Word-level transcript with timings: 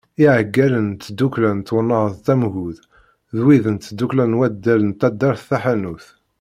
I 0.21 0.23
Iɛeggalen 0.25 0.87
n 0.89 0.95
tddukkla 1.01 1.51
n 1.57 1.59
twennaḍt 1.67 2.25
Amgud 2.33 2.77
d 3.35 3.37
wid 3.45 3.65
n 3.69 3.75
tdukkla 3.77 4.25
n 4.27 4.37
waddal 4.37 4.81
n 4.85 4.91
taddart 4.99 5.45
Taḥanut. 5.49 6.05